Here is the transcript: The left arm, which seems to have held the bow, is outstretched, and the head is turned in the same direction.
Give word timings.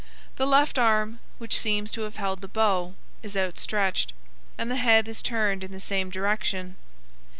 The 0.37 0.47
left 0.47 0.79
arm, 0.79 1.19
which 1.37 1.59
seems 1.59 1.91
to 1.91 2.01
have 2.09 2.15
held 2.15 2.41
the 2.41 2.47
bow, 2.47 2.95
is 3.21 3.37
outstretched, 3.37 4.13
and 4.57 4.71
the 4.71 4.77
head 4.77 5.07
is 5.07 5.21
turned 5.21 5.63
in 5.63 5.71
the 5.71 5.79
same 5.79 6.09
direction. 6.09 6.75